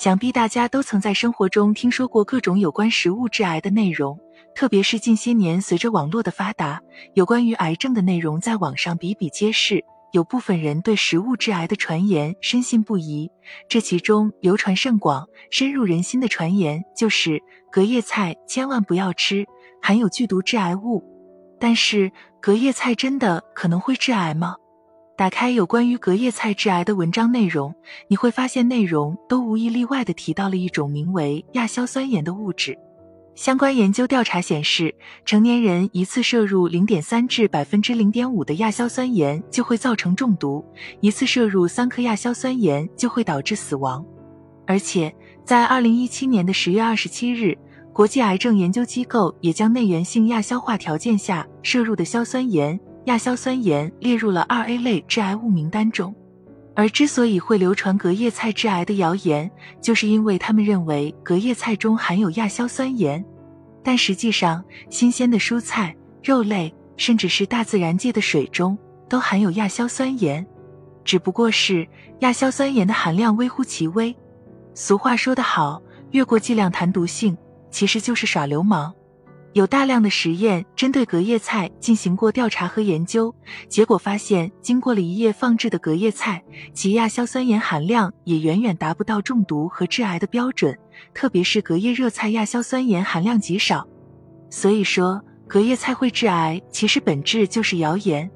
[0.00, 4.18] 想必大家都曾在生活中听说过各种有关食物致癌的内容，
[4.54, 6.80] 特别是近些年随着网络的发达，
[7.12, 9.84] 有关于癌症的内容在网上比比皆是。
[10.12, 13.30] 有部分人对食物致癌的传言深信不疑，
[13.68, 19.44] 这其中流传甚广、深入人心的传言就是隔夜菜千万不要吃，
[19.82, 21.04] 含有剧毒致癌物。
[21.60, 22.10] 但是
[22.40, 24.56] 隔夜菜真的可能会致癌吗？
[25.20, 27.74] 打开有关于隔夜菜致癌的文章内容，
[28.08, 32.74] 你会发现内容都无一例外的提到了一种名为亚硝酸盐的物质。
[33.34, 34.94] 相关研究调查显示，
[35.26, 40.64] 成年人一次摄入零点三至百分之零点五的亚硝酸盐就会造成中毒，
[41.02, 44.02] 一次摄入三克亚硝酸盐就会导致死亡。
[44.66, 45.14] 而且，
[45.44, 47.54] 在二零一七年的十月二十七日，
[47.92, 56.14] 国际癌症研究机构也将内源性亚硝化条件下摄入的硝酸盐亚硝酸盐列入了二 A 类致癌物名单中。
[56.76, 59.50] 而之所以会流传隔夜菜致癌的谣言，
[59.82, 63.22] 就是因为他们认为隔夜菜中含有亚硝酸盐，
[63.82, 70.46] 但实际上，新鲜的蔬菜、肉类，甚至是大自然界的水中，都含有亚硝酸盐，
[71.04, 71.86] 只不过是
[72.20, 74.14] 亚硝酸盐的含量微乎其微。
[74.72, 75.82] 俗话说得好，
[76.12, 77.36] 越过剂量谈毒性，
[77.70, 78.94] 其实就是耍流氓。
[79.52, 83.34] 有大量的实验针对隔夜菜进行过调查和研究，
[83.68, 86.40] 结果发现，经过了一夜放置的隔夜菜，
[86.72, 90.78] 其亚硝酸盐含量也远远达不到中毒和致癌的标准，
[91.12, 93.84] 特别是隔夜热菜亚硝酸盐含量极少。
[94.50, 98.30] 所以说，隔夜菜会致癌，其实本质就是谣言。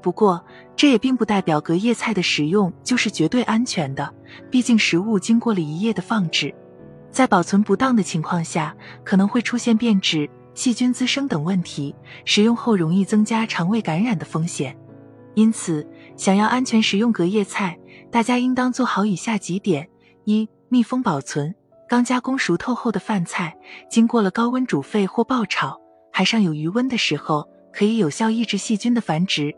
[0.00, 0.44] 不过，
[0.76, 4.14] 这也并不代表隔夜菜的食用就是绝对安全的，
[4.48, 6.54] 毕竟食物经过了一夜的放置，
[7.10, 10.30] 在保存不当的情况下，可能会出现变质。
[10.54, 14.76] 细菌滋生等问题，食用后容易增加肠胃感染的风险。
[15.34, 15.86] 因此，
[16.16, 17.78] 想要安全食用隔夜菜，
[18.10, 19.88] 大家应当做好以下几点：
[20.24, 21.54] 一、密封保存。
[21.88, 23.56] 刚加工熟透后的饭菜，
[23.90, 25.78] 经过了高温煮沸或爆炒，
[26.12, 29.54] 还尚有余温的时候，可以有效抑制细菌的繁殖。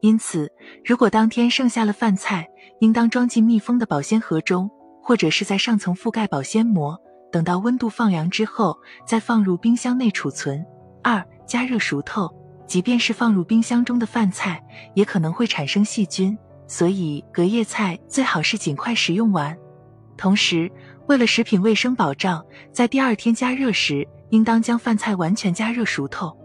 [0.00, 0.50] 因此，
[0.84, 2.48] 如果当天剩下了饭菜，
[2.80, 4.70] 应当装进密封的保鲜盒中，
[5.02, 6.98] 或者是在上层覆盖保鲜膜。
[7.30, 8.76] 等到温度放凉之后，
[9.06, 10.64] 再放入冰箱内储存。
[11.02, 12.28] 二、加热熟透，
[12.66, 14.62] 即便是放入冰箱中的饭菜，
[14.94, 16.36] 也可能会产生细菌，
[16.66, 19.56] 所以隔夜菜最好是尽快食用完。
[20.16, 20.70] 同时，
[21.06, 26.36] 为了食品卫生保障，在第二天加热时，应当将饭菜完全加热熟透。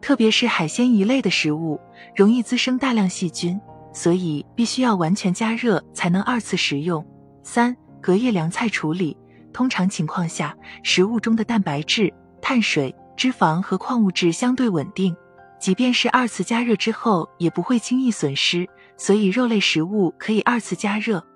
[0.00, 1.78] 特别是海鲜一类的食物，
[2.14, 3.60] 容易滋生大量细菌，
[3.92, 7.04] 所以必须要完全加热才能二次食用。
[7.42, 9.16] 三、隔夜凉菜处理。
[9.58, 15.16] 通常情况下，食物中的蛋白质、碳水、脂肪和矿物质相对稳定，
[15.58, 21.26] 即便是二次加热之后也不会轻易损失，所以肉类食物可以二次加热。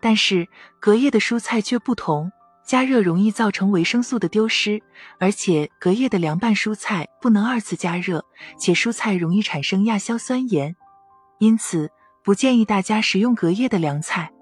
[0.00, 0.48] 但是
[0.80, 2.32] 隔夜的蔬菜却不同，
[2.66, 4.80] 加热容易造成维生素的丢失，
[5.20, 8.24] 而且隔夜的凉拌蔬菜不能二次加热，
[8.58, 10.74] 且蔬菜容易产生亚硝酸盐，
[11.40, 11.90] 因此
[12.24, 14.32] 不建议大家食用隔夜的凉菜。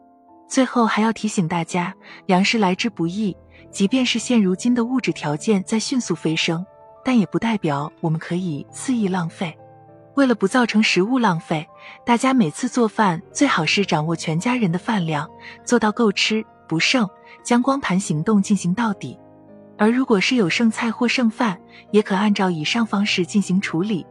[0.54, 1.92] 最后还要提醒大家，
[2.26, 3.36] 粮食来之不易，
[3.72, 6.64] 即便是现如今的物质条件在迅速飞升，
[7.04, 9.52] 但也不代表我们可以肆意浪费。
[10.14, 11.68] 为了不造成食物浪费，
[12.06, 15.28] 大家每次做饭最好是掌握全家人的饭量，
[15.64, 17.04] 做到够吃不剩，
[17.42, 19.18] 将光盘行动进行到底。
[19.76, 21.60] 而如果是有剩菜或剩饭，
[21.90, 24.06] 也可按照以上方式进行处理，